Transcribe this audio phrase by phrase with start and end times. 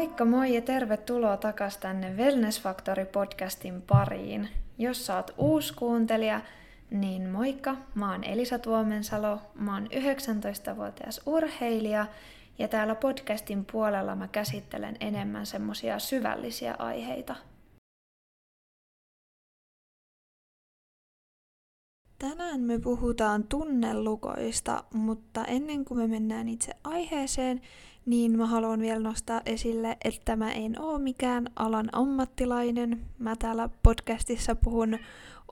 [0.00, 4.48] Moikka moi ja tervetuloa takas tänne Wellness Factory podcastin pariin.
[4.78, 6.40] Jos oot uusi kuuntelija,
[6.90, 12.06] niin moikka, mä oon Elisa Tuomensalo, mä oon 19-vuotias urheilija
[12.58, 17.36] ja täällä podcastin puolella mä käsittelen enemmän semmosia syvällisiä aiheita.
[22.18, 27.60] Tänään me puhutaan tunnelukoista, mutta ennen kuin me mennään itse aiheeseen,
[28.06, 33.00] niin mä haluan vielä nostaa esille, että mä en oo mikään alan ammattilainen.
[33.18, 34.98] Mä täällä podcastissa puhun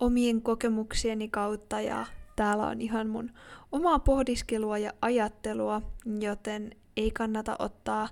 [0.01, 3.31] omien kokemuksieni kautta ja täällä on ihan mun
[3.73, 5.83] omaa pohdiskelua ja ajattelua,
[6.21, 8.09] joten ei kannata ottaa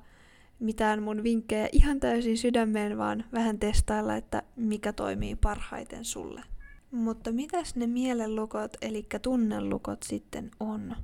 [0.59, 6.43] mitään mun vinkkejä ihan täysin sydämeen, vaan vähän testailla, että mikä toimii parhaiten sulle.
[6.91, 10.97] Mutta mitäs ne mielenlukot, eli tunnelukot sitten on?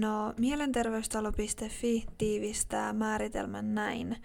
[0.00, 4.16] No, mielenterveystalo.fi tiivistää määritelmän näin.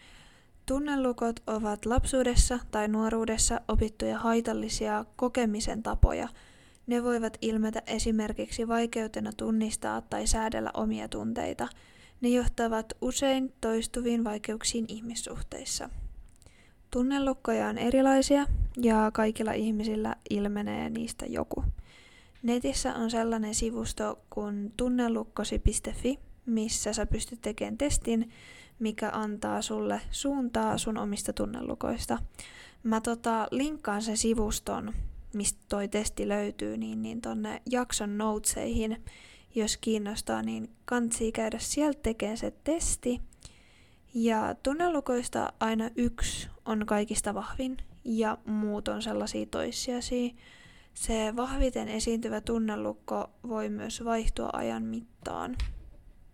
[0.65, 6.27] Tunnelukot ovat lapsuudessa tai nuoruudessa opittuja haitallisia kokemisen tapoja.
[6.87, 11.67] Ne voivat ilmetä esimerkiksi vaikeutena tunnistaa tai säädellä omia tunteita.
[12.21, 15.89] Ne johtavat usein toistuviin vaikeuksiin ihmissuhteissa.
[16.91, 18.45] Tunnelukkoja on erilaisia
[18.81, 21.63] ja kaikilla ihmisillä ilmenee niistä joku.
[22.43, 28.31] Netissä on sellainen sivusto kuin tunnelukkosi.fi, missä sä pystyt tekemään testin,
[28.79, 32.17] mikä antaa sulle suuntaa sun omista tunnelukoista.
[32.83, 34.93] Mä tota, linkkaan sen sivuston,
[35.33, 39.03] mistä toi testi löytyy, niin, niin tonne jakson notesihin,
[39.55, 43.21] jos kiinnostaa, niin kansi käydä sieltä tekemään se testi.
[44.13, 50.33] Ja tunnelukoista aina yksi on kaikista vahvin ja muut on sellaisia toissijaisia.
[50.97, 55.55] Se vahviten esiintyvä tunnelukko voi myös vaihtua ajan mittaan.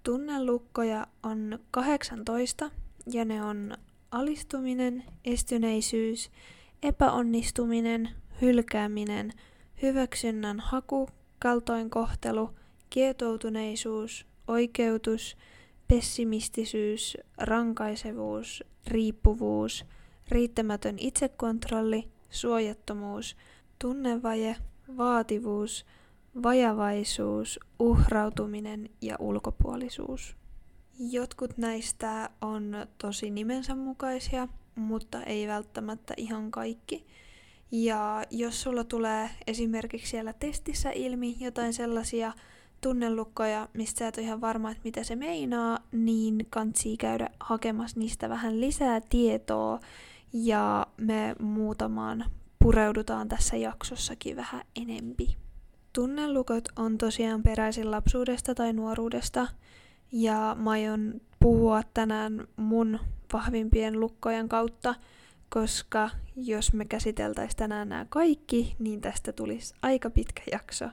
[0.03, 2.71] Tunnelukkoja on 18
[3.13, 3.77] ja ne on
[4.11, 6.31] alistuminen, estyneisyys,
[6.83, 8.09] epäonnistuminen,
[8.41, 9.33] hylkääminen,
[9.81, 11.09] hyväksynnän haku,
[11.39, 12.49] kaltoinkohtelu,
[12.89, 15.37] kietoutuneisuus, oikeutus,
[15.87, 19.85] pessimistisyys, rankaisevuus, riippuvuus,
[20.29, 23.35] riittämätön itsekontrolli, suojattomuus,
[23.83, 24.55] tunnevaje,
[24.97, 25.85] vaativuus,
[26.43, 30.35] vajavaisuus, uhrautuminen ja ulkopuolisuus.
[30.99, 37.05] Jotkut näistä on tosi nimensä mukaisia, mutta ei välttämättä ihan kaikki.
[37.71, 42.33] Ja jos sulla tulee esimerkiksi siellä testissä ilmi jotain sellaisia
[42.81, 47.99] tunnelukkoja, mistä sä et ole ihan varma, että mitä se meinaa, niin kantsii käydä hakemassa
[47.99, 49.79] niistä vähän lisää tietoa
[50.33, 52.25] ja me muutamaan
[52.63, 55.37] pureudutaan tässä jaksossakin vähän enempi.
[55.93, 59.47] Tunnelukot on tosiaan peräisin lapsuudesta tai nuoruudesta,
[60.11, 62.99] ja mä aion puhua tänään mun
[63.33, 64.95] vahvimpien lukkojen kautta,
[65.49, 70.85] koska jos me käsiteltäisiin tänään nämä kaikki, niin tästä tulisi aika pitkä jakso.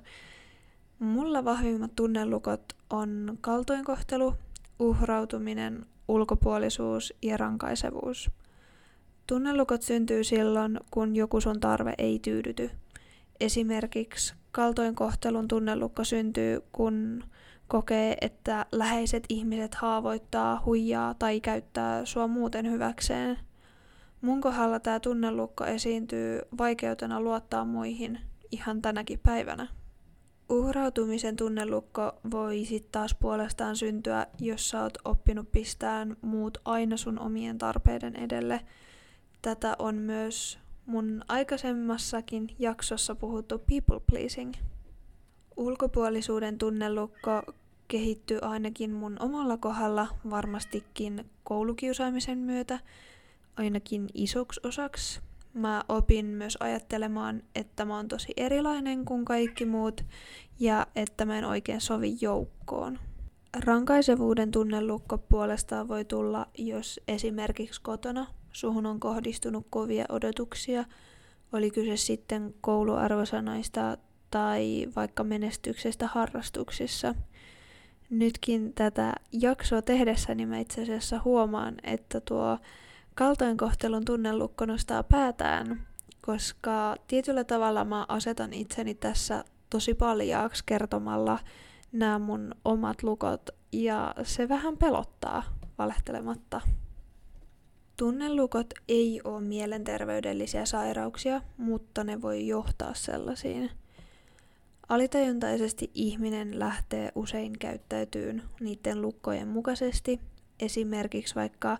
[0.98, 4.34] Mulla vahvimmat tunnelukot on kaltoinkohtelu,
[4.78, 8.30] uhrautuminen, ulkopuolisuus ja rankaisevuus.
[9.30, 12.70] Tunnelukot syntyy silloin, kun joku sun tarve ei tyydyty.
[13.40, 17.24] Esimerkiksi kaltoinkohtelun tunnelukko syntyy, kun
[17.68, 23.38] kokee, että läheiset ihmiset haavoittaa, huijaa tai käyttää sua muuten hyväkseen.
[24.20, 28.18] Mun kohdalla tämä tunnelukko esiintyy vaikeutena luottaa muihin
[28.52, 29.68] ihan tänäkin päivänä.
[30.48, 37.18] Uhrautumisen tunnelukko voi sitten taas puolestaan syntyä, jos sä oot oppinut pistään muut aina sun
[37.18, 38.60] omien tarpeiden edelle.
[39.42, 44.54] Tätä on myös mun aikaisemmassakin jaksossa puhuttu people pleasing.
[45.56, 47.42] Ulkopuolisuuden tunnelukko
[47.88, 52.80] kehittyy ainakin mun omalla kohdalla varmastikin koulukiusaamisen myötä,
[53.56, 55.20] ainakin isoksi osaksi.
[55.54, 60.04] Mä opin myös ajattelemaan, että mä oon tosi erilainen kuin kaikki muut
[60.58, 62.98] ja että mä en oikein sovi joukkoon.
[63.64, 70.84] Rankaisevuuden tunnelukko puolestaan voi tulla, jos esimerkiksi kotona suhun on kohdistunut kovia odotuksia,
[71.52, 73.96] oli kyse sitten kouluarvosanoista
[74.30, 77.14] tai vaikka menestyksestä harrastuksissa.
[78.10, 82.58] Nytkin tätä jaksoa tehdessäni mä itse asiassa huomaan, että tuo
[83.14, 85.86] kaltoinkohtelun tunnelukko nostaa päätään,
[86.20, 91.38] koska tietyllä tavalla mä asetan itseni tässä tosi paljaaksi kertomalla
[91.92, 95.42] nämä mun omat lukot, ja se vähän pelottaa
[95.78, 96.60] valehtelematta.
[98.00, 103.70] Tunnelukot ei ole mielenterveydellisiä sairauksia, mutta ne voi johtaa sellaisiin.
[104.88, 110.20] Alitajuntaisesti ihminen lähtee usein käyttäytyyn niiden lukkojen mukaisesti,
[110.60, 111.78] esimerkiksi vaikka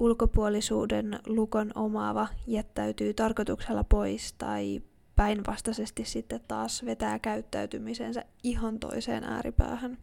[0.00, 4.82] ulkopuolisuuden lukon omaava jättäytyy tarkoituksella pois tai
[5.16, 9.98] päinvastaisesti sitten taas vetää käyttäytymisensä ihan toiseen ääripäähän.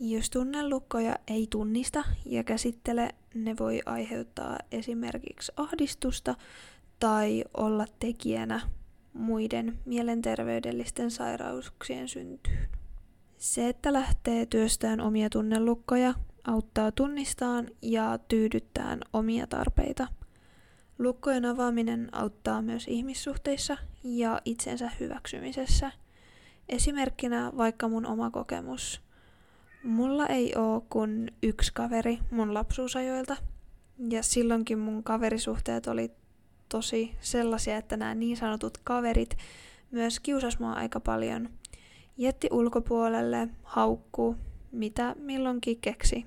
[0.00, 6.34] Jos tunnelukkoja ei tunnista ja käsittele, ne voi aiheuttaa esimerkiksi ahdistusta
[7.00, 8.60] tai olla tekijänä
[9.12, 12.68] muiden mielenterveydellisten sairauksien syntyyn.
[13.38, 16.14] Se, että lähtee työstään omia tunnelukkoja,
[16.46, 20.08] auttaa tunnistaan ja tyydyttään omia tarpeita.
[20.98, 25.92] Lukkojen avaaminen auttaa myös ihmissuhteissa ja itsensä hyväksymisessä.
[26.68, 29.05] Esimerkkinä vaikka mun oma kokemus.
[29.86, 33.36] Mulla ei oo kuin yksi kaveri mun lapsuusajoilta,
[34.10, 36.10] ja silloinkin mun kaverisuhteet oli
[36.68, 39.36] tosi sellaisia, että nämä niin sanotut kaverit
[39.90, 41.48] myös kiusas mua aika paljon.
[42.16, 44.36] Jätti ulkopuolelle, haukkuu,
[44.72, 46.24] mitä milloinkin keksi.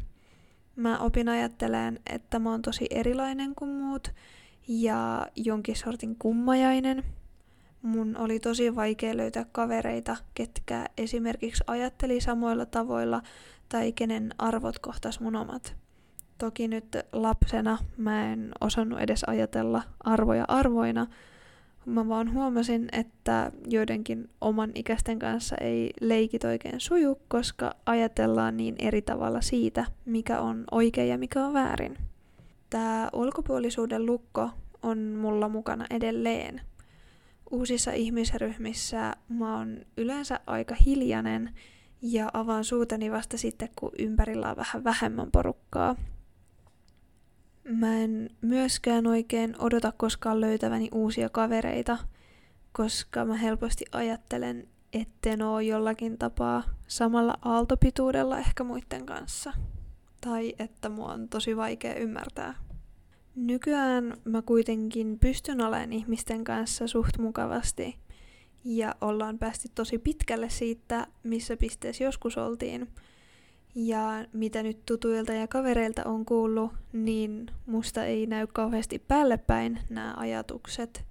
[0.76, 4.12] Mä opin ajattelemaan, että mä oon tosi erilainen kuin muut
[4.68, 7.04] ja jonkin sortin kummajainen.
[7.82, 13.22] Mun oli tosi vaikea löytää kavereita, ketkä esimerkiksi ajatteli samoilla tavoilla
[13.70, 15.76] tai kenen arvot kohtas mun omat.
[16.38, 21.08] Toki nyt lapsena mä en osannut edes ajatella arvoja arvoina.
[21.86, 28.76] Mä vaan huomasin, että joidenkin oman ikäisten kanssa ei leikit oikein suju, koska ajatellaan niin
[28.80, 31.98] eri tavalla siitä, mikä on oikein ja mikä on väärin.
[32.70, 34.50] Tämä ulkopuolisuuden lukko
[34.84, 36.62] on mulla mukana edelleen.
[37.52, 41.56] Uusissa ihmisryhmissä mä oon yleensä aika hiljainen
[42.02, 45.96] ja avaan suutani vasta sitten, kun ympärillä on vähän vähemmän porukkaa.
[47.64, 51.98] Mä en myöskään oikein odota koskaan löytäväni uusia kavereita,
[52.72, 59.54] koska mä helposti ajattelen, etten oo jollakin tapaa samalla aaltopituudella ehkä muiden kanssa.
[60.22, 62.69] Tai että mua on tosi vaikea ymmärtää.
[63.36, 67.96] Nykyään mä kuitenkin pystyn olemaan ihmisten kanssa suht mukavasti
[68.64, 72.88] ja ollaan päästy tosi pitkälle siitä, missä pisteessä joskus oltiin–
[73.76, 80.14] ja mitä nyt tutuilta ja kavereilta on kuullut, niin musta ei näy kauheasti päällepäin nämä
[80.18, 81.06] ajatukset.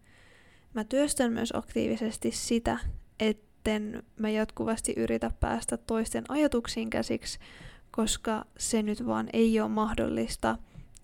[0.75, 2.79] Mä työstän myös aktiivisesti sitä,
[3.21, 7.39] etten mä jatkuvasti yritä päästä toisten ajatuksiin käsiksi,
[7.91, 10.59] koska se nyt vaan ei ole mahdollista.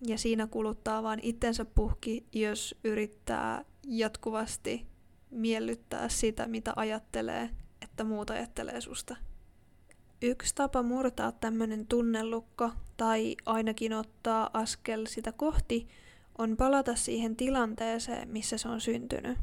[0.07, 4.85] Ja siinä kuluttaa vaan itsensä puhki, jos yrittää jatkuvasti
[5.31, 7.49] miellyttää sitä, mitä ajattelee,
[7.81, 9.15] että muut ajattelee susta.
[10.21, 15.87] Yksi tapa murtaa tämmöinen tunnelukko tai ainakin ottaa askel sitä kohti
[16.37, 19.37] on palata siihen tilanteeseen, missä se on syntynyt.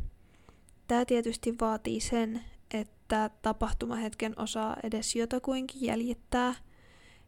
[0.89, 2.41] Tämä tietysti vaatii sen,
[2.75, 6.55] että tapahtumahetken osaa edes jotakuinkin jäljittää.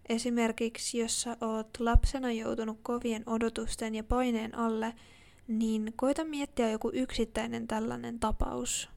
[0.09, 4.95] Esimerkiksi jos sä oot lapsena joutunut kovien odotusten ja paineen alle,
[5.49, 8.91] niin koita miettiä joku yksittäinen tällainen tapaus.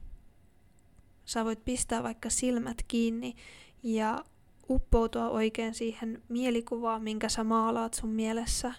[1.24, 3.34] Sä voit pistää vaikka silmät kiinni
[3.82, 4.24] ja
[4.70, 8.72] uppoutua oikein siihen mielikuvaan, minkä sä maalaat sun mielessä.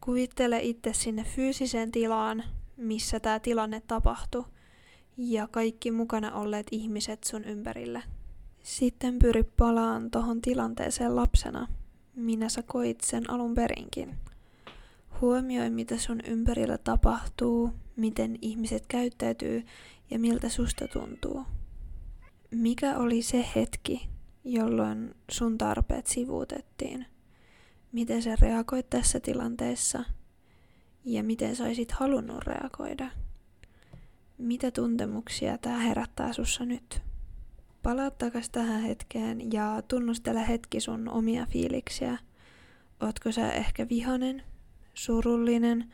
[0.00, 2.44] Kuvittele itse sinne fyysiseen tilaan,
[2.76, 4.44] missä tämä tilanne tapahtui,
[5.16, 8.02] ja kaikki mukana olleet ihmiset sun ympärille.
[8.64, 11.68] Sitten pyri palaan tohon tilanteeseen lapsena,
[12.16, 14.16] minä sä koit sen alun perinkin.
[15.20, 19.64] Huomioi, mitä sun ympärillä tapahtuu, miten ihmiset käyttäytyy
[20.10, 21.42] ja miltä susta tuntuu.
[22.50, 24.08] Mikä oli se hetki,
[24.44, 27.06] jolloin sun tarpeet sivuutettiin.
[27.92, 30.04] Miten sä reagoit tässä tilanteessa
[31.04, 33.10] ja miten saisit halunnut reagoida?
[34.38, 37.02] Mitä tuntemuksia tämä herättää sussa nyt?
[37.84, 42.18] Palaa takas tähän hetkeen ja tunnustele hetki sun omia fiiliksiä.
[43.00, 44.42] Ootko sä ehkä vihanen,
[44.94, 45.92] surullinen,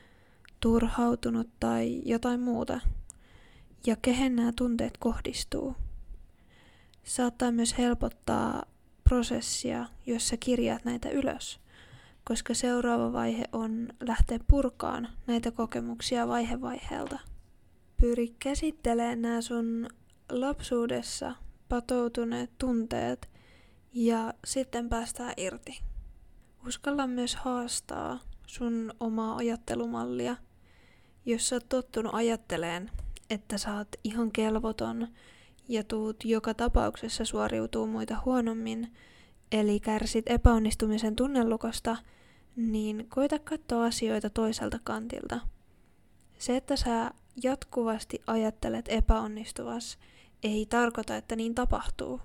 [0.61, 2.81] turhautunut tai jotain muuta?
[3.87, 5.77] Ja kehen nämä tunteet kohdistuu?
[7.05, 8.63] saattaa myös helpottaa
[9.05, 11.61] prosessia, jossa kirjaat näitä ylös,
[12.25, 17.19] koska seuraava vaihe on lähteä purkaan näitä kokemuksia vaihe vaiheelta.
[17.97, 19.89] Pyri käsittelemään nämä sun
[20.31, 21.35] lapsuudessa
[21.71, 23.29] patoutuneet tunteet
[23.93, 25.81] ja sitten päästään irti.
[26.67, 30.37] Uskalla myös haastaa sun omaa ajattelumallia,
[31.27, 32.91] jos sä oot tottunut ajatteleen,
[33.31, 35.09] että sä oot ihan kelvoton
[35.69, 38.93] ja tuut joka tapauksessa suoriutuu muita huonommin,
[39.53, 41.97] eli kärsit epäonnistumisen tunnelukosta,
[42.57, 45.41] niin koita katsoa asioita toiselta kantilta.
[46.39, 47.11] Se, että sä
[47.43, 49.99] jatkuvasti ajattelet epäonnistuvas,
[50.43, 52.21] ei tarkoita, että niin tapahtuu.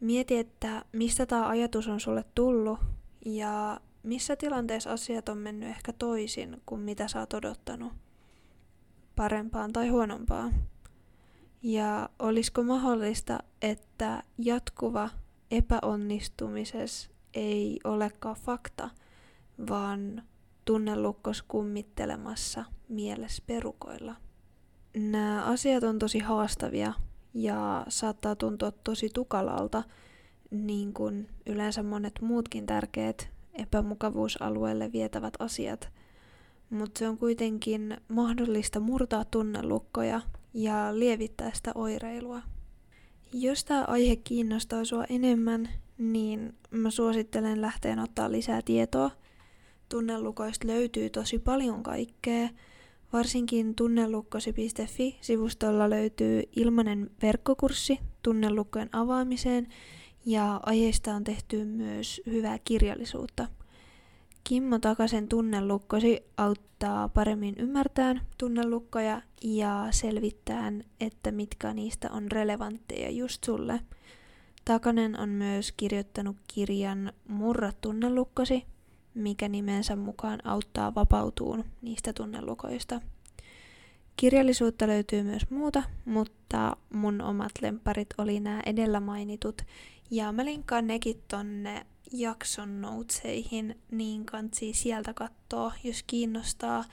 [0.00, 2.78] Mieti, että mistä tämä ajatus on sulle tullut
[3.24, 7.92] ja missä tilanteessa asiat on mennyt ehkä toisin kuin mitä sä oot odottanut.
[9.16, 10.54] Parempaan tai huonompaan.
[11.62, 15.10] Ja olisiko mahdollista, että jatkuva
[15.50, 18.90] epäonnistumisessa ei olekaan fakta,
[19.70, 20.22] vaan
[20.64, 24.16] tunnelukkos kummittelemassa mielessä perukoilla.
[24.96, 26.92] Nämä asiat on tosi haastavia
[27.34, 29.82] ja saattaa tuntua tosi tukalalta,
[30.50, 35.88] niin kuin yleensä monet muutkin tärkeät epämukavuusalueelle vietävät asiat.
[36.70, 40.20] Mutta se on kuitenkin mahdollista murtaa tunnelukkoja
[40.54, 42.42] ja lievittää sitä oireilua.
[43.32, 49.10] Jos tämä aihe kiinnostaa sua enemmän, niin mä suosittelen lähteen ottaa lisää tietoa.
[49.88, 52.48] Tunnelukoista löytyy tosi paljon kaikkea.
[53.12, 59.68] Varsinkin tunnelukkosi.fi-sivustolla löytyy ilmainen verkkokurssi tunnelukkojen avaamiseen
[60.26, 63.48] ja aiheesta on tehty myös hyvää kirjallisuutta.
[64.44, 73.44] Kimmo Takasen tunnelukkosi auttaa paremmin ymmärtämään tunnelukkoja ja selvittämään, että mitkä niistä on relevantteja just
[73.44, 73.80] sulle.
[74.64, 78.64] Takanen on myös kirjoittanut kirjan Murra tunnelukkosi,
[79.16, 83.00] mikä nimensä mukaan auttaa vapautuun niistä tunnelukoista.
[84.16, 89.62] Kirjallisuutta löytyy myös muuta, mutta mun omat lemparit oli nämä edellä mainitut,
[90.10, 96.84] ja mä linkkaan nekin tonne jakson notesihin, niin kansi sieltä katsoa, jos kiinnostaa.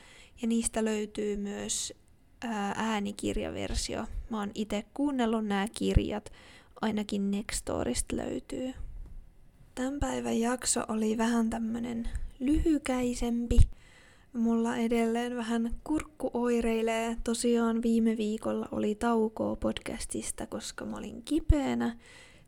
[0.41, 1.93] Ja niistä löytyy myös
[2.41, 4.05] ää, äänikirjaversio.
[4.29, 6.31] Mä oon itse kuunnellut nämä kirjat,
[6.81, 8.73] ainakin Nextorista löytyy.
[9.75, 13.57] Tämän päivän jakso oli vähän tämmönen lyhykäisempi.
[14.33, 17.17] Mulla edelleen vähän kurkku oireilee.
[17.23, 21.97] Tosiaan viime viikolla oli taukoa podcastista, koska mä olin kipeänä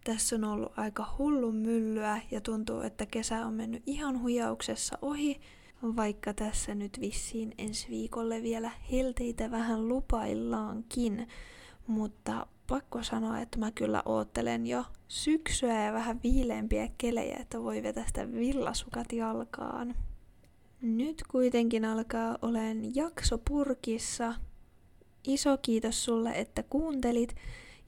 [0.05, 5.39] tässä on ollut aika hullu myllyä ja tuntuu, että kesä on mennyt ihan huijauksessa ohi,
[5.83, 11.27] vaikka tässä nyt vissiin ensi viikolle vielä helteitä vähän lupaillaankin.
[11.87, 17.83] Mutta pakko sanoa, että mä kyllä oottelen jo syksyä ja vähän viileämpiä kelejä, että voi
[17.83, 19.95] vetää sitä villasukat jalkaan.
[20.81, 24.33] Nyt kuitenkin alkaa olen jakso purkissa.
[25.27, 27.35] Iso kiitos sulle, että kuuntelit.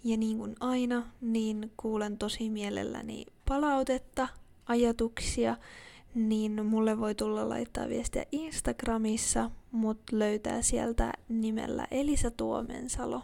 [0.04, 4.28] Ja niin kuin aina, niin kuulen tosi mielelläni palautetta,
[4.66, 5.58] ajatuksia,
[6.16, 13.22] niin mulle voi tulla laittaa viestiä Instagramissa, mut löytää sieltä nimellä Elisa Tuomensalo.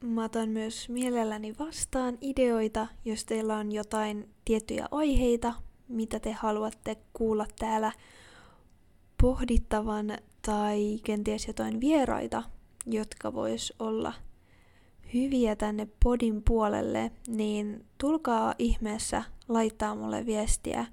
[0.00, 5.54] Mä otan myös mielelläni vastaan ideoita, jos teillä on jotain tiettyjä aiheita,
[5.88, 7.92] mitä te haluatte kuulla täällä
[9.22, 12.42] pohdittavan, tai kenties jotain vieraita,
[12.86, 14.12] jotka vois olla–
[15.14, 20.86] hyviä tänne podin puolelle, niin tulkaa ihmeessä laittaa mulle viestiä.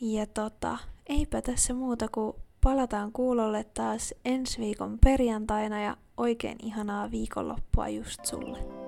[0.00, 7.10] Ja tota, eipä tässä muuta kuin palataan kuulolle taas ensi viikon perjantaina ja oikein ihanaa
[7.10, 8.79] viikonloppua just sulle.